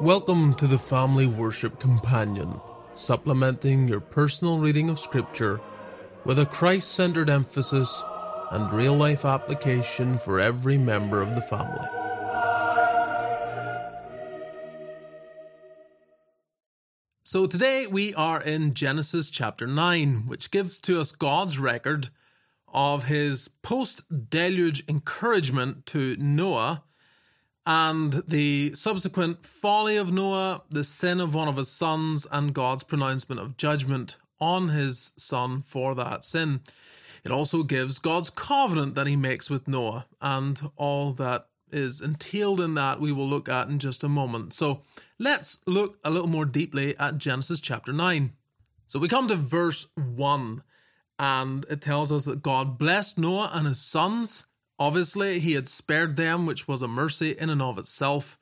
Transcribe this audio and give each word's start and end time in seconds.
Welcome 0.00 0.52
to 0.56 0.66
the 0.66 0.78
Family 0.78 1.26
Worship 1.26 1.80
Companion, 1.80 2.60
supplementing 2.92 3.88
your 3.88 4.00
personal 4.00 4.58
reading 4.58 4.90
of 4.90 4.98
Scripture 4.98 5.58
with 6.22 6.38
a 6.38 6.44
Christ 6.44 6.92
centered 6.92 7.30
emphasis 7.30 8.04
and 8.50 8.70
real 8.70 8.94
life 8.94 9.24
application 9.24 10.18
for 10.18 10.38
every 10.38 10.76
member 10.76 11.22
of 11.22 11.34
the 11.34 11.40
family. 11.40 11.86
So 17.22 17.46
today 17.46 17.86
we 17.86 18.12
are 18.12 18.42
in 18.42 18.74
Genesis 18.74 19.30
chapter 19.30 19.66
9, 19.66 20.26
which 20.26 20.50
gives 20.50 20.78
to 20.80 21.00
us 21.00 21.10
God's 21.10 21.58
record 21.58 22.10
of 22.68 23.06
his 23.06 23.48
post 23.62 24.02
deluge 24.28 24.84
encouragement 24.88 25.86
to 25.86 26.16
Noah 26.18 26.82
and 27.66 28.22
the 28.28 28.72
subsequent 28.74 29.44
folly 29.44 29.96
of 29.96 30.12
Noah, 30.12 30.62
the 30.70 30.84
sin 30.84 31.20
of 31.20 31.34
one 31.34 31.48
of 31.48 31.56
his 31.56 31.68
sons, 31.68 32.26
and 32.30 32.54
God's 32.54 32.84
pronouncement 32.84 33.40
of 33.40 33.56
judgment 33.56 34.16
on 34.40 34.68
his 34.68 35.12
son 35.16 35.62
for 35.62 35.94
that 35.96 36.24
sin. 36.24 36.60
It 37.24 37.32
also 37.32 37.64
gives 37.64 37.98
God's 37.98 38.30
covenant 38.30 38.94
that 38.94 39.08
he 39.08 39.16
makes 39.16 39.50
with 39.50 39.66
Noah 39.66 40.06
and 40.20 40.60
all 40.76 41.10
that 41.14 41.48
is 41.72 42.00
entailed 42.00 42.60
in 42.60 42.74
that 42.74 43.00
we 43.00 43.10
will 43.10 43.26
look 43.26 43.48
at 43.48 43.68
in 43.68 43.80
just 43.80 44.04
a 44.04 44.08
moment. 44.08 44.52
So 44.52 44.82
let's 45.18 45.58
look 45.66 45.98
a 46.04 46.10
little 46.10 46.28
more 46.28 46.44
deeply 46.44 46.96
at 46.98 47.18
Genesis 47.18 47.58
chapter 47.58 47.92
9. 47.92 48.32
So 48.86 49.00
we 49.00 49.08
come 49.08 49.26
to 49.26 49.34
verse 49.34 49.88
1, 49.96 50.62
and 51.18 51.64
it 51.68 51.80
tells 51.80 52.12
us 52.12 52.24
that 52.26 52.42
God 52.42 52.78
blessed 52.78 53.18
Noah 53.18 53.50
and 53.52 53.66
his 53.66 53.80
sons 53.80 54.44
Obviously, 54.78 55.38
he 55.38 55.52
had 55.52 55.68
spared 55.68 56.16
them, 56.16 56.46
which 56.46 56.68
was 56.68 56.82
a 56.82 56.88
mercy 56.88 57.30
in 57.30 57.48
and 57.50 57.62
of 57.62 57.78
itself. 57.78 58.38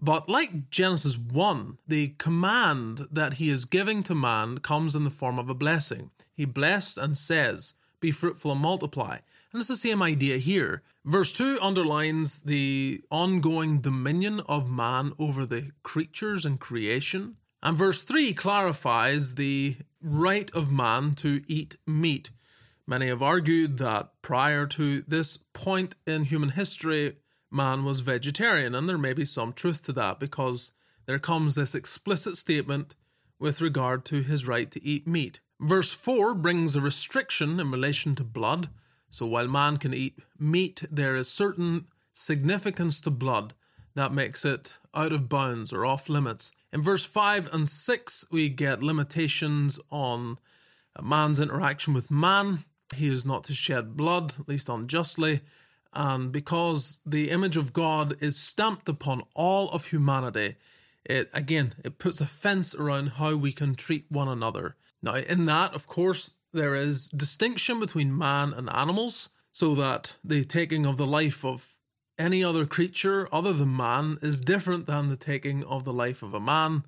But 0.00 0.28
like 0.28 0.70
Genesis 0.70 1.16
1, 1.16 1.78
the 1.86 2.08
command 2.18 3.06
that 3.10 3.34
he 3.34 3.48
is 3.48 3.64
giving 3.64 4.02
to 4.04 4.14
man 4.14 4.58
comes 4.58 4.94
in 4.94 5.04
the 5.04 5.10
form 5.10 5.38
of 5.38 5.48
a 5.48 5.54
blessing. 5.54 6.10
He 6.34 6.44
blessed 6.44 6.98
and 6.98 7.16
says, 7.16 7.74
Be 8.00 8.10
fruitful 8.10 8.52
and 8.52 8.60
multiply. 8.60 9.18
And 9.52 9.60
it's 9.60 9.68
the 9.68 9.76
same 9.76 10.02
idea 10.02 10.36
here. 10.36 10.82
Verse 11.04 11.32
2 11.32 11.58
underlines 11.62 12.42
the 12.42 13.00
ongoing 13.10 13.80
dominion 13.80 14.40
of 14.48 14.68
man 14.68 15.12
over 15.18 15.46
the 15.46 15.70
creatures 15.82 16.44
and 16.44 16.58
creation. 16.58 17.36
And 17.62 17.76
verse 17.76 18.02
3 18.02 18.34
clarifies 18.34 19.36
the 19.36 19.76
right 20.02 20.50
of 20.50 20.70
man 20.70 21.14
to 21.16 21.42
eat 21.46 21.76
meat. 21.86 22.30
Many 22.88 23.08
have 23.08 23.22
argued 23.22 23.78
that 23.78 24.10
prior 24.22 24.64
to 24.68 25.02
this 25.02 25.36
point 25.36 25.96
in 26.06 26.24
human 26.24 26.50
history, 26.50 27.16
man 27.50 27.84
was 27.84 27.98
vegetarian, 27.98 28.76
and 28.76 28.88
there 28.88 28.96
may 28.96 29.12
be 29.12 29.24
some 29.24 29.52
truth 29.52 29.82
to 29.84 29.92
that 29.94 30.20
because 30.20 30.70
there 31.06 31.18
comes 31.18 31.56
this 31.56 31.74
explicit 31.74 32.36
statement 32.36 32.94
with 33.40 33.60
regard 33.60 34.04
to 34.04 34.22
his 34.22 34.46
right 34.46 34.70
to 34.70 34.84
eat 34.84 35.04
meat. 35.04 35.40
Verse 35.58 35.92
4 35.92 36.34
brings 36.34 36.76
a 36.76 36.80
restriction 36.80 37.58
in 37.58 37.72
relation 37.72 38.14
to 38.14 38.24
blood. 38.24 38.68
So 39.10 39.26
while 39.26 39.48
man 39.48 39.78
can 39.78 39.92
eat 39.92 40.20
meat, 40.38 40.84
there 40.88 41.16
is 41.16 41.28
certain 41.28 41.86
significance 42.12 43.00
to 43.00 43.10
blood 43.10 43.54
that 43.94 44.12
makes 44.12 44.44
it 44.44 44.78
out 44.94 45.12
of 45.12 45.28
bounds 45.28 45.72
or 45.72 45.84
off 45.84 46.08
limits. 46.08 46.52
In 46.72 46.82
verse 46.82 47.04
5 47.04 47.52
and 47.52 47.68
6, 47.68 48.26
we 48.30 48.48
get 48.48 48.82
limitations 48.82 49.80
on 49.90 50.38
man's 51.02 51.40
interaction 51.40 51.92
with 51.92 52.10
man 52.10 52.60
he 52.96 53.08
is 53.08 53.24
not 53.24 53.44
to 53.44 53.54
shed 53.54 53.96
blood, 53.96 54.34
at 54.38 54.48
least 54.48 54.68
unjustly, 54.68 55.40
and 55.92 56.30
because 56.30 57.00
the 57.06 57.30
image 57.30 57.56
of 57.56 57.72
God 57.72 58.20
is 58.20 58.36
stamped 58.38 58.88
upon 58.88 59.22
all 59.34 59.70
of 59.70 59.86
humanity, 59.86 60.56
it 61.04 61.30
again 61.32 61.74
it 61.84 61.98
puts 61.98 62.20
a 62.20 62.26
fence 62.26 62.74
around 62.74 63.12
how 63.12 63.36
we 63.36 63.52
can 63.52 63.74
treat 63.74 64.04
one 64.10 64.28
another. 64.28 64.76
Now, 65.02 65.14
in 65.14 65.46
that, 65.46 65.74
of 65.74 65.86
course, 65.86 66.32
there 66.52 66.74
is 66.74 67.08
distinction 67.08 67.80
between 67.80 68.16
man 68.16 68.52
and 68.52 68.68
animals, 68.70 69.30
so 69.52 69.74
that 69.74 70.16
the 70.22 70.44
taking 70.44 70.84
of 70.84 70.96
the 70.96 71.06
life 71.06 71.44
of 71.44 71.76
any 72.18 72.42
other 72.42 72.66
creature 72.66 73.28
other 73.32 73.52
than 73.52 73.76
man 73.76 74.18
is 74.20 74.40
different 74.40 74.86
than 74.86 75.08
the 75.08 75.16
taking 75.16 75.64
of 75.64 75.84
the 75.84 75.92
life 75.92 76.22
of 76.22 76.34
a 76.34 76.40
man. 76.40 76.84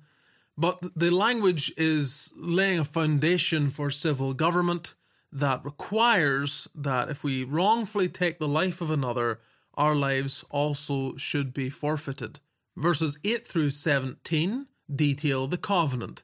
But 0.57 0.79
the 0.95 1.11
language 1.11 1.71
is 1.77 2.33
laying 2.35 2.79
a 2.79 2.85
foundation 2.85 3.69
for 3.69 3.89
civil 3.89 4.33
government 4.33 4.93
that 5.31 5.63
requires 5.63 6.67
that 6.73 7.09
if 7.09 7.23
we 7.23 7.43
wrongfully 7.43 8.09
take 8.09 8.39
the 8.39 8.47
life 8.47 8.81
of 8.81 8.89
another, 8.89 9.39
our 9.75 9.95
lives 9.95 10.43
also 10.49 11.15
should 11.17 11.53
be 11.53 11.69
forfeited. 11.69 12.39
Verses 12.75 13.19
8 13.23 13.45
through 13.45 13.69
17 13.69 14.67
detail 14.93 15.47
the 15.47 15.57
covenant. 15.57 16.23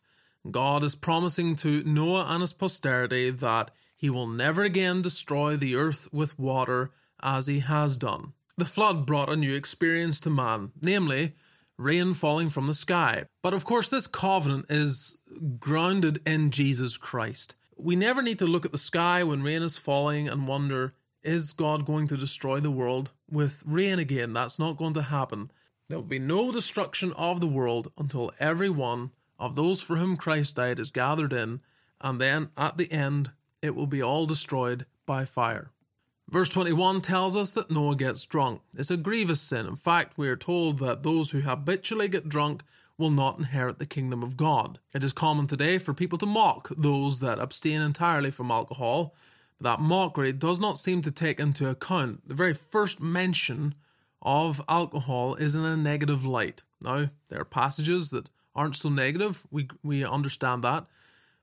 God 0.49 0.83
is 0.83 0.95
promising 0.95 1.55
to 1.57 1.83
Noah 1.83 2.25
and 2.29 2.41
his 2.41 2.53
posterity 2.53 3.29
that 3.29 3.71
he 3.95 4.09
will 4.09 4.27
never 4.27 4.63
again 4.63 5.01
destroy 5.01 5.55
the 5.55 5.75
earth 5.75 6.07
with 6.11 6.37
water 6.37 6.91
as 7.21 7.47
he 7.47 7.59
has 7.59 7.97
done. 7.97 8.33
The 8.57 8.65
flood 8.65 9.05
brought 9.05 9.29
a 9.29 9.35
new 9.35 9.53
experience 9.53 10.19
to 10.21 10.29
man, 10.29 10.71
namely, 10.81 11.33
rain 11.77 12.13
falling 12.13 12.49
from 12.49 12.67
the 12.67 12.73
sky. 12.73 13.25
But 13.41 13.53
of 13.53 13.65
course, 13.65 13.89
this 13.89 14.07
covenant 14.07 14.67
is 14.69 15.17
grounded 15.59 16.19
in 16.25 16.51
Jesus 16.51 16.97
Christ. 16.97 17.55
We 17.77 17.95
never 17.95 18.21
need 18.21 18.39
to 18.39 18.45
look 18.45 18.65
at 18.65 18.71
the 18.71 18.77
sky 18.77 19.23
when 19.23 19.43
rain 19.43 19.61
is 19.61 19.77
falling 19.77 20.29
and 20.29 20.47
wonder, 20.47 20.93
is 21.23 21.51
God 21.51 21.85
going 21.85 22.07
to 22.07 22.17
destroy 22.17 22.59
the 22.59 22.71
world 22.71 23.11
with 23.29 23.63
rain 23.65 23.99
again? 23.99 24.31
That's 24.31 24.57
not 24.57 24.77
going 24.77 24.93
to 24.93 25.01
happen. 25.01 25.51
There 25.89 25.97
will 25.97 26.05
be 26.05 26.19
no 26.19 26.51
destruction 26.51 27.11
of 27.13 27.41
the 27.41 27.47
world 27.47 27.91
until 27.97 28.31
every 28.39 28.69
one 28.69 29.11
of 29.37 29.55
those 29.55 29.81
for 29.81 29.97
whom 29.97 30.15
Christ 30.15 30.55
died 30.55 30.79
is 30.79 30.89
gathered 30.89 31.33
in, 31.33 31.59
and 31.99 32.21
then 32.21 32.49
at 32.57 32.77
the 32.77 32.91
end 32.91 33.31
it 33.61 33.75
will 33.75 33.87
be 33.87 34.01
all 34.01 34.25
destroyed 34.25 34.85
by 35.05 35.25
fire. 35.25 35.71
Verse 36.29 36.49
21 36.49 37.01
tells 37.01 37.35
us 37.35 37.51
that 37.51 37.69
Noah 37.69 37.95
gets 37.95 38.23
drunk. 38.23 38.61
It's 38.75 38.89
a 38.89 38.97
grievous 38.97 39.41
sin. 39.41 39.67
In 39.67 39.75
fact, 39.75 40.17
we 40.17 40.29
are 40.29 40.35
told 40.35 40.79
that 40.79 41.03
those 41.03 41.31
who 41.31 41.41
habitually 41.41 42.07
get 42.07 42.29
drunk 42.29 42.63
will 42.97 43.09
not 43.09 43.37
inherit 43.37 43.79
the 43.79 43.85
kingdom 43.85 44.23
of 44.23 44.37
God. 44.37 44.79
It 44.93 45.03
is 45.03 45.13
common 45.13 45.47
today 45.47 45.77
for 45.77 45.93
people 45.93 46.17
to 46.19 46.25
mock 46.25 46.69
those 46.77 47.19
that 47.19 47.39
abstain 47.39 47.81
entirely 47.81 48.31
from 48.31 48.51
alcohol, 48.51 49.13
but 49.59 49.69
that 49.69 49.83
mockery 49.83 50.31
does 50.31 50.59
not 50.59 50.77
seem 50.77 51.01
to 51.01 51.11
take 51.11 51.39
into 51.39 51.69
account. 51.69 52.27
The 52.27 52.35
very 52.35 52.53
first 52.53 53.01
mention 53.01 53.75
of 54.21 54.61
alcohol 54.69 55.35
is 55.35 55.55
in 55.55 55.65
a 55.65 55.77
negative 55.77 56.25
light. 56.25 56.63
Now, 56.83 57.09
there 57.29 57.41
are 57.41 57.45
passages 57.45 58.09
that 58.11 58.29
aren't 58.55 58.75
so 58.75 58.89
negative, 58.89 59.45
we, 59.51 59.67
we 59.83 60.05
understand 60.05 60.63
that, 60.63 60.85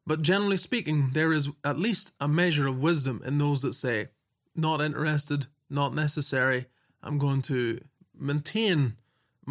but 0.07 0.23
generally 0.23 0.57
speaking, 0.57 1.11
there 1.13 1.33
is 1.33 1.49
at 1.63 1.79
least 1.79 2.13
a 2.21 2.27
measure 2.27 2.67
of 2.67 2.81
wisdom 2.81 3.23
in 3.25 3.39
those 3.39 3.63
that 3.63 3.75
say, 3.75 4.09
not 4.57 4.81
interested, 4.81 5.47
not 5.69 5.95
necessary, 5.95 6.67
I'm 7.03 7.19
going 7.19 7.43
to 7.43 7.81
maintain 8.19 8.97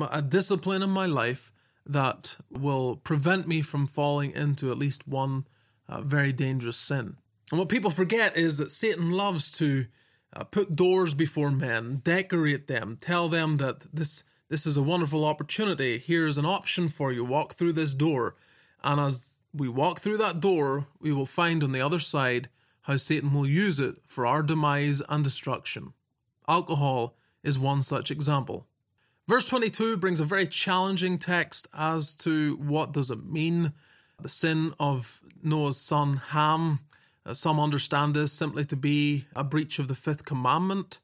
a 0.10 0.22
discipline 0.22 0.82
in 0.82 0.90
my 0.90 1.06
life 1.06 1.52
that 1.92 2.38
will 2.50 2.96
prevent 2.96 3.48
me 3.48 3.62
from 3.62 3.88
falling 3.88 4.32
into 4.32 4.72
at 4.72 4.78
least 4.78 5.08
one 5.08 5.46
uh, 5.88 6.02
very 6.02 6.32
dangerous 6.32 6.78
sin. 6.78 7.18
And 7.52 7.60
what 7.60 7.70
people 7.70 7.92
forget 7.92 8.38
is 8.38 8.58
that 8.58 8.72
Satan 8.72 9.12
loves 9.12 9.52
to 9.54 9.86
uh, 10.34 10.46
put 10.46 10.76
doors 10.76 11.14
before 11.14 11.52
men, 11.52 11.98
decorate 12.04 12.68
them, 12.68 12.98
tell 13.00 13.28
them 13.28 13.58
that 13.58 13.82
this 13.94 14.24
this 14.48 14.66
is 14.66 14.76
a 14.76 14.84
wonderful 14.84 15.24
opportunity. 15.24 15.98
Here 15.98 16.28
is 16.28 16.38
an 16.38 16.46
option 16.46 16.90
for 16.90 17.14
you. 17.14 17.24
Walk 17.24 17.54
through 17.54 17.72
this 17.72 17.94
door, 17.94 18.36
and 18.84 19.00
as 19.00 19.44
we 19.54 19.70
walk 19.70 20.00
through 20.00 20.18
that 20.18 20.42
door, 20.42 20.88
we 21.00 21.14
will 21.14 21.26
find 21.26 21.64
on 21.64 21.72
the 21.72 21.82
other 21.82 22.00
side 22.00 22.50
how 22.82 22.98
Satan 22.98 23.34
will 23.34 23.48
use 23.48 23.80
it 23.80 23.96
for 24.08 24.26
our 24.26 24.44
demise 24.44 25.02
and 25.08 25.24
destruction. 25.24 25.94
Alcohol 26.48 27.16
is 27.44 27.58
one 27.58 27.82
such 27.82 28.12
example. 28.12 28.68
Verse 29.28 29.46
22 29.46 29.98
brings 29.98 30.20
a 30.20 30.26
very 30.26 30.48
challenging 30.48 31.18
text 31.18 31.68
as 31.78 32.14
to 32.16 32.56
what 32.58 32.92
does 32.92 33.10
it 33.10 33.26
mean 33.26 33.74
the 34.20 34.30
sin 34.30 34.74
of 34.80 35.22
Noah's 35.44 35.78
son 35.78 36.22
Ham. 36.30 36.80
Uh, 37.26 37.34
some 37.34 37.60
understand 37.60 38.14
this 38.14 38.34
simply 38.34 38.66
to 38.66 38.76
be 38.76 39.26
a 39.36 39.44
breach 39.44 39.80
of 39.80 39.88
the 39.88 39.96
fifth 39.96 40.26
commandment. 40.26 41.00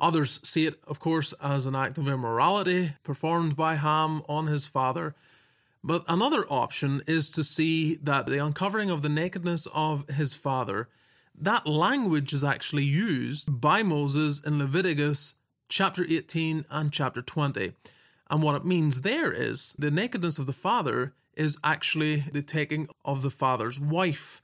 Others 0.00 0.40
see 0.44 0.66
it, 0.66 0.78
of 0.86 1.00
course, 1.00 1.34
as 1.42 1.66
an 1.66 1.74
act 1.74 1.98
of 1.98 2.08
immorality 2.08 2.92
performed 3.02 3.56
by 3.56 3.74
Ham 3.74 4.22
on 4.28 4.46
his 4.46 4.66
father. 4.66 5.14
But 5.82 6.04
another 6.08 6.44
option 6.48 7.02
is 7.06 7.30
to 7.30 7.42
see 7.42 7.96
that 7.96 8.26
the 8.26 8.44
uncovering 8.44 8.90
of 8.90 9.02
the 9.02 9.08
nakedness 9.08 9.66
of 9.74 10.08
his 10.08 10.34
father, 10.34 10.88
that 11.34 11.66
language 11.66 12.32
is 12.32 12.44
actually 12.44 12.84
used 12.84 13.60
by 13.60 13.82
Moses 13.82 14.40
in 14.44 14.58
Leviticus 14.58 15.34
chapter 15.68 16.04
18 16.08 16.64
and 16.70 16.92
chapter 16.92 17.22
20. 17.22 17.72
And 18.30 18.42
what 18.42 18.56
it 18.56 18.64
means 18.64 19.02
there 19.02 19.32
is 19.32 19.74
the 19.78 19.90
nakedness 19.90 20.38
of 20.38 20.46
the 20.46 20.52
father 20.52 21.14
is 21.36 21.56
actually 21.62 22.24
the 22.32 22.42
taking 22.42 22.88
of 23.04 23.22
the 23.22 23.30
father's 23.30 23.78
wife. 23.78 24.42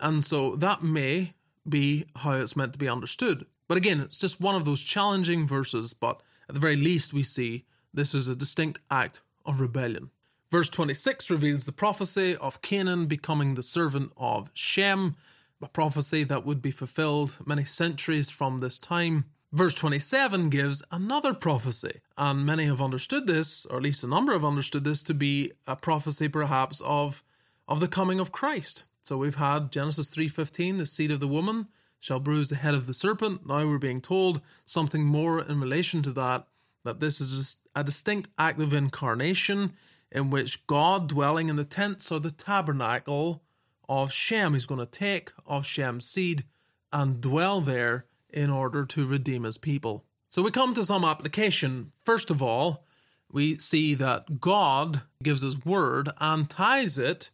And 0.00 0.22
so 0.24 0.56
that 0.56 0.82
may 0.82 1.34
be 1.68 2.06
how 2.16 2.32
it's 2.32 2.56
meant 2.56 2.72
to 2.74 2.78
be 2.78 2.88
understood. 2.88 3.46
But 3.66 3.76
again, 3.76 4.00
it's 4.00 4.18
just 4.18 4.40
one 4.40 4.54
of 4.54 4.64
those 4.64 4.80
challenging 4.80 5.46
verses, 5.46 5.92
but 5.92 6.22
at 6.48 6.54
the 6.54 6.60
very 6.60 6.76
least, 6.76 7.12
we 7.12 7.22
see 7.22 7.64
this 7.92 8.14
is 8.14 8.28
a 8.28 8.36
distinct 8.36 8.80
act 8.90 9.20
of 9.44 9.60
rebellion. 9.60 10.10
Verse 10.50 10.70
26 10.70 11.28
reveals 11.28 11.66
the 11.66 11.72
prophecy 11.72 12.34
of 12.36 12.62
Canaan 12.62 13.06
becoming 13.06 13.54
the 13.54 13.62
servant 13.62 14.12
of 14.16 14.50
Shem, 14.54 15.16
a 15.60 15.68
prophecy 15.68 16.24
that 16.24 16.46
would 16.46 16.62
be 16.62 16.70
fulfilled 16.70 17.38
many 17.44 17.64
centuries 17.64 18.30
from 18.30 18.58
this 18.58 18.78
time. 18.78 19.24
Verse 19.50 19.74
27 19.74 20.50
gives 20.50 20.82
another 20.92 21.32
prophecy, 21.32 22.00
and 22.18 22.44
many 22.44 22.66
have 22.66 22.82
understood 22.82 23.26
this, 23.26 23.64
or 23.66 23.78
at 23.78 23.82
least 23.82 24.04
a 24.04 24.06
number 24.06 24.32
have 24.32 24.44
understood 24.44 24.84
this, 24.84 25.02
to 25.04 25.14
be 25.14 25.52
a 25.66 25.74
prophecy 25.74 26.28
perhaps 26.28 26.82
of, 26.82 27.24
of 27.66 27.80
the 27.80 27.88
coming 27.88 28.20
of 28.20 28.30
Christ. 28.30 28.84
So 29.02 29.16
we've 29.16 29.36
had 29.36 29.72
Genesis 29.72 30.10
3:15, 30.10 30.76
the 30.76 30.84
seed 30.84 31.10
of 31.10 31.20
the 31.20 31.26
woman 31.26 31.68
shall 31.98 32.20
bruise 32.20 32.50
the 32.50 32.56
head 32.56 32.74
of 32.74 32.86
the 32.86 32.92
serpent. 32.92 33.46
Now 33.46 33.66
we're 33.66 33.78
being 33.78 34.00
told 34.00 34.42
something 34.64 35.06
more 35.06 35.40
in 35.40 35.60
relation 35.60 36.02
to 36.02 36.12
that, 36.12 36.46
that 36.84 37.00
this 37.00 37.18
is 37.18 37.56
a 37.74 37.82
distinct 37.82 38.28
act 38.38 38.60
of 38.60 38.74
incarnation 38.74 39.72
in 40.12 40.28
which 40.28 40.66
God 40.66 41.08
dwelling 41.08 41.48
in 41.48 41.56
the 41.56 41.64
tents 41.64 42.12
or 42.12 42.20
the 42.20 42.30
tabernacle 42.30 43.42
of 43.88 44.12
Shem, 44.12 44.52
he's 44.52 44.66
going 44.66 44.78
to 44.78 44.86
take 44.86 45.32
of 45.46 45.64
Shem's 45.64 46.06
seed 46.06 46.44
and 46.92 47.20
dwell 47.20 47.62
there 47.62 48.04
in 48.30 48.50
order 48.50 48.84
to 48.84 49.06
redeem 49.06 49.44
his 49.44 49.58
people. 49.58 50.04
So 50.28 50.42
we 50.42 50.50
come 50.50 50.74
to 50.74 50.84
some 50.84 51.04
application. 51.04 51.92
First 52.04 52.30
of 52.30 52.42
all, 52.42 52.84
we 53.30 53.56
see 53.56 53.94
that 53.94 54.40
God 54.40 55.02
gives 55.22 55.42
his 55.42 55.64
word 55.64 56.10
and 56.18 56.48
ties 56.48 56.98
it 56.98 57.30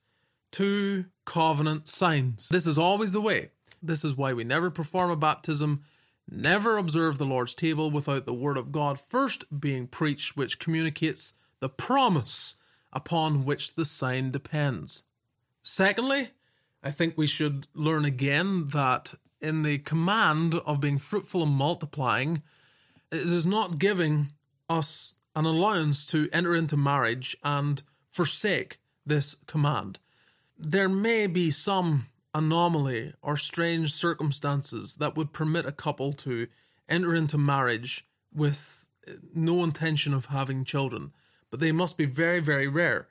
to 0.52 1.06
covenant 1.24 1.88
signs. 1.88 2.48
This 2.48 2.66
is 2.66 2.78
always 2.78 3.12
the 3.12 3.20
way. 3.20 3.50
This 3.82 4.04
is 4.04 4.16
why 4.16 4.32
we 4.32 4.44
never 4.44 4.70
perform 4.70 5.10
a 5.10 5.16
baptism, 5.16 5.82
never 6.30 6.78
observe 6.78 7.18
the 7.18 7.26
Lord's 7.26 7.54
table 7.54 7.90
without 7.90 8.26
the 8.26 8.32
word 8.32 8.56
of 8.56 8.72
God 8.72 8.98
first 8.98 9.60
being 9.60 9.86
preached, 9.86 10.36
which 10.36 10.58
communicates 10.58 11.34
the 11.60 11.68
promise 11.68 12.54
upon 12.92 13.44
which 13.44 13.74
the 13.74 13.84
sign 13.84 14.30
depends. 14.30 15.02
Secondly, 15.62 16.28
I 16.82 16.90
think 16.90 17.14
we 17.16 17.26
should 17.26 17.66
learn 17.74 18.04
again 18.04 18.68
that 18.68 19.14
in 19.44 19.62
the 19.62 19.78
command 19.78 20.54
of 20.66 20.80
being 20.80 20.98
fruitful 20.98 21.42
and 21.42 21.52
multiplying, 21.52 22.42
it 23.12 23.20
is 23.20 23.46
not 23.46 23.78
giving 23.78 24.28
us 24.68 25.14
an 25.36 25.44
allowance 25.44 26.06
to 26.06 26.28
enter 26.32 26.54
into 26.54 26.76
marriage 26.76 27.36
and 27.44 27.82
forsake 28.10 28.78
this 29.04 29.36
command. 29.46 29.98
There 30.58 30.88
may 30.88 31.26
be 31.26 31.50
some 31.50 32.06
anomaly 32.32 33.12
or 33.22 33.36
strange 33.36 33.92
circumstances 33.92 34.96
that 34.96 35.16
would 35.16 35.32
permit 35.32 35.66
a 35.66 35.72
couple 35.72 36.12
to 36.12 36.48
enter 36.88 37.14
into 37.14 37.38
marriage 37.38 38.06
with 38.34 38.86
no 39.34 39.62
intention 39.62 40.14
of 40.14 40.26
having 40.26 40.64
children, 40.64 41.12
but 41.50 41.60
they 41.60 41.72
must 41.72 41.98
be 41.98 42.06
very, 42.06 42.40
very 42.40 42.66
rare. 42.66 43.08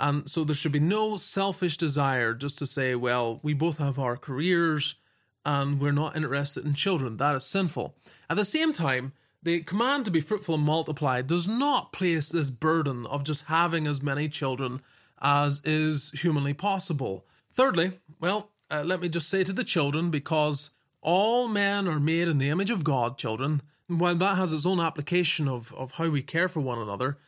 And 0.00 0.28
so 0.28 0.42
there 0.42 0.54
should 0.56 0.72
be 0.72 0.80
no 0.80 1.16
selfish 1.16 1.76
desire 1.76 2.34
just 2.34 2.58
to 2.58 2.66
say, 2.66 2.94
well, 2.94 3.38
we 3.42 3.54
both 3.54 3.78
have 3.78 3.98
our 3.98 4.16
careers, 4.16 4.96
and 5.44 5.80
we're 5.80 5.92
not 5.92 6.16
interested 6.16 6.64
in 6.64 6.74
children. 6.74 7.16
That 7.16 7.36
is 7.36 7.44
sinful. 7.44 7.94
At 8.30 8.36
the 8.36 8.44
same 8.44 8.72
time, 8.72 9.12
the 9.42 9.60
command 9.60 10.06
to 10.06 10.10
be 10.10 10.20
fruitful 10.20 10.54
and 10.54 10.64
multiply 10.64 11.20
does 11.20 11.46
not 11.46 11.92
place 11.92 12.30
this 12.30 12.50
burden 12.50 13.06
of 13.06 13.24
just 13.24 13.44
having 13.44 13.86
as 13.86 14.02
many 14.02 14.28
children 14.28 14.80
as 15.20 15.60
is 15.64 16.10
humanly 16.12 16.54
possible. 16.54 17.26
Thirdly, 17.52 17.92
well, 18.20 18.50
uh, 18.70 18.82
let 18.84 19.00
me 19.00 19.08
just 19.08 19.28
say 19.28 19.44
to 19.44 19.52
the 19.52 19.64
children, 19.64 20.10
because 20.10 20.70
all 21.02 21.48
men 21.48 21.86
are 21.86 22.00
made 22.00 22.28
in 22.28 22.38
the 22.38 22.48
image 22.48 22.70
of 22.70 22.84
God, 22.84 23.18
children, 23.18 23.60
while 23.86 24.14
that 24.14 24.38
has 24.38 24.52
its 24.52 24.66
own 24.66 24.80
application 24.80 25.46
of, 25.46 25.72
of 25.74 25.92
how 25.92 26.08
we 26.08 26.22
care 26.22 26.48
for 26.48 26.60
one 26.60 26.78
another, 26.78 27.18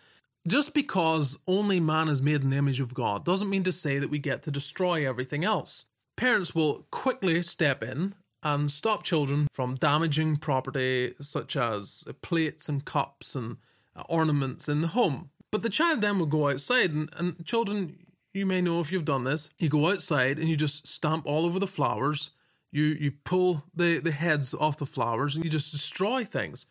just 0.49 0.75
because 0.75 1.39
only 1.47 1.81
man 1.81 2.09
is 2.09 2.23
made 2.23 2.43
in 2.43 2.51
the 2.51 2.57
image 2.57 2.81
of 2.81 2.95
God 2.95 3.25
doesn't 3.25 3.51
mean 3.51 3.65
to 3.65 3.73
say 3.73 3.99
that 3.99 4.11
we 4.11 4.19
get 4.19 4.43
to 4.45 4.51
destroy 4.51 5.07
everything 5.07 5.45
else 5.45 5.87
parents 6.17 6.55
will 6.55 6.87
quickly 6.91 7.43
step 7.43 7.83
in 7.83 8.15
and 8.43 8.71
stop 8.71 9.03
children 9.03 9.49
from 9.53 9.75
damaging 9.77 10.37
property 10.37 11.13
such 11.21 11.57
as 11.57 12.05
plates 12.23 12.69
and 12.69 12.85
cups 12.85 13.35
and 13.35 13.57
uh, 13.95 14.03
ornaments 14.09 14.69
in 14.69 14.83
the 14.83 14.89
home. 14.89 15.31
But 15.51 15.63
the 15.63 15.71
child 15.71 16.01
then 16.01 16.19
will 16.19 16.27
go 16.27 16.49
outside, 16.49 16.91
and, 16.93 17.09
and 17.17 17.45
children, 17.47 18.07
you 18.33 18.47
may 18.47 18.61
know 18.61 18.81
if 18.81 18.93
you've 18.93 19.05
done 19.05 19.25
this, 19.25 19.51
you 19.59 19.69
go 19.69 19.91
outside 19.91 20.39
and 20.39 20.49
you 20.49 20.57
just 20.57 20.87
stamp 20.87 21.27
all 21.27 21.47
over 21.47 21.59
the 21.59 21.67
flowers. 21.67 22.31
You 22.71 22.85
you 22.85 23.13
pull 23.25 23.65
the, 23.75 23.99
the 23.99 24.11
heads 24.11 24.53
off 24.53 24.77
the 24.77 24.87
flowers 24.87 25.35
and 25.35 25.45
you 25.45 25.51
just 25.51 25.73
destroy 25.73 26.25
things. 26.25 26.67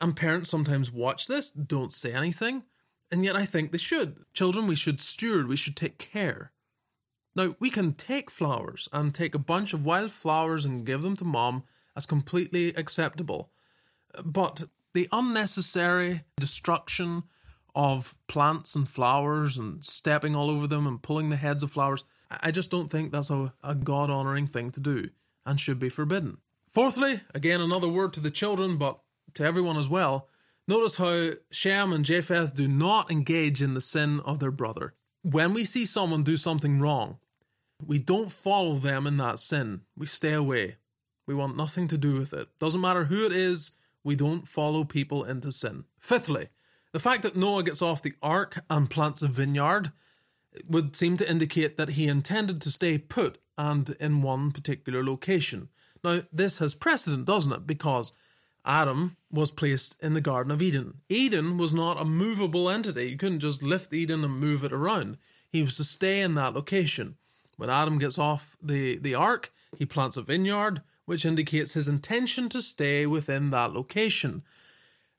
And 0.00 0.16
parents 0.16 0.50
sometimes 0.50 0.92
watch 0.92 1.26
this, 1.26 1.50
don't 1.50 1.92
say 1.92 2.12
anything, 2.12 2.64
and 3.10 3.24
yet 3.24 3.36
I 3.36 3.46
think 3.46 3.70
they 3.70 3.78
should. 3.78 4.24
Children, 4.32 4.66
we 4.66 4.74
should 4.74 5.00
steward, 5.00 5.48
we 5.48 5.56
should 5.56 5.76
take 5.76 5.98
care. 5.98 6.52
Now, 7.36 7.54
we 7.60 7.70
can 7.70 7.92
take 7.92 8.30
flowers 8.30 8.88
and 8.92 9.14
take 9.14 9.34
a 9.34 9.38
bunch 9.38 9.72
of 9.72 9.84
wild 9.84 10.10
flowers 10.10 10.64
and 10.64 10.84
give 10.84 11.02
them 11.02 11.16
to 11.16 11.24
mom 11.24 11.64
as 11.96 12.06
completely 12.06 12.68
acceptable. 12.74 13.50
But 14.24 14.64
the 14.94 15.08
unnecessary 15.12 16.22
destruction 16.38 17.24
of 17.74 18.18
plants 18.26 18.74
and 18.74 18.88
flowers 18.88 19.56
and 19.56 19.84
stepping 19.84 20.34
all 20.34 20.50
over 20.50 20.66
them 20.66 20.86
and 20.86 21.00
pulling 21.00 21.30
the 21.30 21.36
heads 21.36 21.62
of 21.62 21.70
flowers, 21.70 22.04
I 22.30 22.50
just 22.50 22.70
don't 22.70 22.90
think 22.90 23.12
that's 23.12 23.30
a, 23.30 23.54
a 23.62 23.74
God 23.74 24.10
honouring 24.10 24.48
thing 24.48 24.70
to 24.72 24.80
do 24.80 25.10
and 25.46 25.60
should 25.60 25.78
be 25.78 25.88
forbidden. 25.88 26.38
Fourthly, 26.66 27.20
again, 27.34 27.60
another 27.60 27.88
word 27.88 28.12
to 28.14 28.20
the 28.20 28.30
children, 28.30 28.76
but 28.76 29.00
to 29.34 29.44
everyone 29.44 29.76
as 29.76 29.88
well. 29.88 30.28
Notice 30.68 30.96
how 30.96 31.30
Shem 31.50 31.92
and 31.92 32.04
Japheth 32.04 32.54
do 32.54 32.68
not 32.68 33.10
engage 33.10 33.62
in 33.62 33.74
the 33.74 33.80
sin 33.80 34.20
of 34.20 34.38
their 34.38 34.52
brother 34.52 34.94
when 35.22 35.54
we 35.54 35.64
see 35.64 35.84
someone 35.84 36.22
do 36.22 36.36
something 36.36 36.80
wrong, 36.80 37.18
we 37.84 37.98
don't 37.98 38.32
follow 38.32 38.74
them 38.74 39.06
in 39.06 39.16
that 39.18 39.38
sin. 39.38 39.82
We 39.96 40.06
stay 40.06 40.32
away. 40.32 40.76
We 41.26 41.34
want 41.34 41.56
nothing 41.56 41.88
to 41.88 41.98
do 41.98 42.14
with 42.14 42.32
it. 42.32 42.48
Doesn't 42.58 42.80
matter 42.80 43.04
who 43.04 43.24
it 43.24 43.32
is, 43.32 43.72
we 44.02 44.16
don't 44.16 44.48
follow 44.48 44.84
people 44.84 45.24
into 45.24 45.52
sin. 45.52 45.84
Fifthly, 45.98 46.48
the 46.92 46.98
fact 46.98 47.22
that 47.22 47.36
Noah 47.36 47.62
gets 47.62 47.82
off 47.82 48.02
the 48.02 48.14
ark 48.22 48.60
and 48.68 48.90
plants 48.90 49.22
a 49.22 49.28
vineyard 49.28 49.92
would 50.68 50.96
seem 50.96 51.16
to 51.18 51.30
indicate 51.30 51.76
that 51.76 51.90
he 51.90 52.08
intended 52.08 52.60
to 52.62 52.70
stay 52.70 52.98
put 52.98 53.38
and 53.56 53.90
in 54.00 54.22
one 54.22 54.50
particular 54.50 55.04
location. 55.04 55.68
Now, 56.02 56.22
this 56.32 56.58
has 56.58 56.74
precedent, 56.74 57.26
doesn't 57.26 57.52
it? 57.52 57.66
Because 57.66 58.12
Adam 58.64 59.16
was 59.30 59.50
placed 59.50 59.96
in 60.02 60.14
the 60.14 60.20
Garden 60.20 60.52
of 60.52 60.60
Eden. 60.60 61.00
Eden 61.08 61.56
was 61.56 61.72
not 61.72 62.00
a 62.00 62.04
movable 62.04 62.68
entity. 62.68 63.10
You 63.10 63.16
couldn't 63.16 63.40
just 63.40 63.62
lift 63.62 63.92
Eden 63.92 64.24
and 64.24 64.38
move 64.38 64.64
it 64.64 64.72
around. 64.72 65.16
He 65.50 65.62
was 65.62 65.76
to 65.76 65.84
stay 65.84 66.20
in 66.20 66.34
that 66.34 66.54
location. 66.54 67.16
When 67.56 67.70
Adam 67.70 67.98
gets 67.98 68.18
off 68.18 68.56
the, 68.62 68.98
the 68.98 69.14
ark, 69.14 69.52
he 69.78 69.86
plants 69.86 70.16
a 70.16 70.22
vineyard, 70.22 70.82
which 71.04 71.24
indicates 71.24 71.74
his 71.74 71.88
intention 71.88 72.48
to 72.50 72.62
stay 72.62 73.06
within 73.06 73.50
that 73.50 73.72
location. 73.72 74.42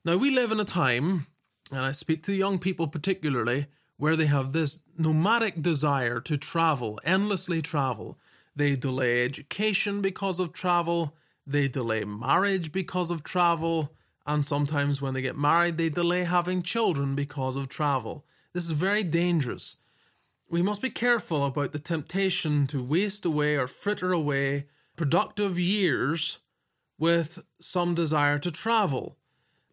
Now, 0.04 0.16
we 0.16 0.34
live 0.34 0.50
in 0.50 0.58
a 0.58 0.64
time, 0.64 1.26
and 1.70 1.80
I 1.80 1.92
speak 1.92 2.22
to 2.24 2.34
young 2.34 2.58
people 2.58 2.86
particularly, 2.88 3.66
where 3.96 4.16
they 4.16 4.26
have 4.26 4.52
this 4.52 4.80
nomadic 4.98 5.62
desire 5.62 6.20
to 6.20 6.36
travel, 6.36 6.98
endlessly 7.04 7.62
travel. 7.62 8.18
They 8.56 8.74
delay 8.74 9.24
education 9.24 10.02
because 10.02 10.40
of 10.40 10.52
travel. 10.52 11.14
They 11.46 11.68
delay 11.68 12.04
marriage 12.04 12.72
because 12.72 13.10
of 13.10 13.24
travel, 13.24 13.92
and 14.26 14.46
sometimes 14.46 15.02
when 15.02 15.14
they 15.14 15.22
get 15.22 15.36
married, 15.36 15.78
they 15.78 15.88
delay 15.88 16.24
having 16.24 16.62
children 16.62 17.14
because 17.14 17.56
of 17.56 17.68
travel. 17.68 18.24
This 18.52 18.64
is 18.64 18.72
very 18.72 19.02
dangerous. 19.02 19.78
We 20.48 20.62
must 20.62 20.82
be 20.82 20.90
careful 20.90 21.46
about 21.46 21.72
the 21.72 21.78
temptation 21.78 22.66
to 22.68 22.84
waste 22.84 23.24
away 23.24 23.56
or 23.56 23.66
fritter 23.66 24.12
away 24.12 24.66
productive 24.96 25.58
years 25.58 26.38
with 26.98 27.42
some 27.58 27.94
desire 27.94 28.38
to 28.38 28.50
travel. 28.50 29.16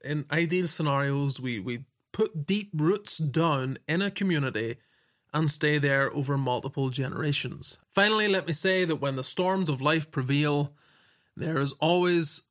In 0.03 0.25
ideal 0.31 0.67
scenarios, 0.67 1.39
we, 1.39 1.59
we 1.59 1.83
put 2.11 2.45
deep 2.45 2.71
roots 2.73 3.17
down 3.17 3.77
in 3.87 4.01
a 4.01 4.09
community 4.09 4.77
and 5.33 5.49
stay 5.49 5.77
there 5.77 6.11
over 6.13 6.37
multiple 6.37 6.89
generations. 6.89 7.77
Finally, 7.89 8.27
let 8.27 8.47
me 8.47 8.53
say 8.53 8.85
that 8.85 8.95
when 8.95 9.15
the 9.15 9.23
storms 9.23 9.69
of 9.69 9.81
life 9.81 10.09
prevail, 10.09 10.73
there 11.39 11.59
is 11.59 11.71
always 11.79 12.43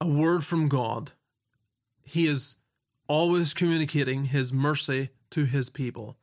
a 0.00 0.06
word 0.06 0.44
from 0.44 0.68
God. 0.68 1.12
He 2.02 2.26
is 2.26 2.56
always 3.06 3.54
communicating 3.54 4.24
His 4.24 4.52
mercy 4.52 5.10
to 5.30 5.44
His 5.44 5.70
people. 5.70 6.18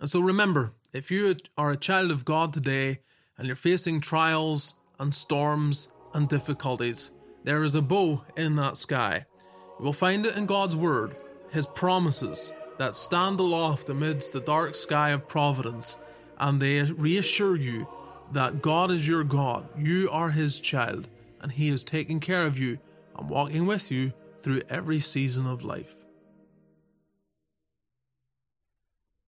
And 0.00 0.10
so 0.10 0.20
remember, 0.20 0.74
if 0.92 1.10
you 1.12 1.36
are 1.56 1.70
a 1.70 1.76
child 1.76 2.10
of 2.10 2.24
God 2.24 2.52
today 2.52 2.98
and 3.36 3.46
you're 3.46 3.56
facing 3.56 4.00
trials 4.00 4.74
and 4.98 5.14
storms 5.14 5.92
and 6.12 6.28
difficulties, 6.28 7.12
there 7.44 7.62
is 7.62 7.76
a 7.76 7.82
bow 7.82 8.24
in 8.36 8.56
that 8.56 8.76
sky. 8.76 9.24
You 9.78 9.84
will 9.84 9.92
find 9.92 10.26
it 10.26 10.36
in 10.36 10.46
God's 10.46 10.74
Word, 10.74 11.16
His 11.50 11.66
promises 11.66 12.52
that 12.78 12.96
stand 12.96 13.38
aloft 13.38 13.88
amidst 13.88 14.32
the 14.32 14.40
dark 14.40 14.74
sky 14.74 15.10
of 15.10 15.28
providence, 15.28 15.96
and 16.38 16.60
they 16.60 16.82
reassure 16.82 17.56
you 17.56 17.86
that 18.32 18.60
God 18.60 18.90
is 18.90 19.06
your 19.06 19.22
God, 19.22 19.68
you 19.76 20.08
are 20.10 20.30
His 20.30 20.58
child, 20.58 21.08
and 21.40 21.52
He 21.52 21.68
is 21.68 21.84
taking 21.84 22.20
care 22.20 22.44
of 22.44 22.58
you 22.58 22.78
and 23.16 23.28
walking 23.28 23.66
with 23.66 23.90
you 23.90 24.12
through 24.40 24.62
every 24.68 25.00
season 25.00 25.46
of 25.46 25.64
life. 25.64 25.97